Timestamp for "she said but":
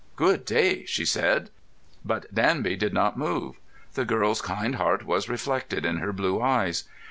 0.85-2.33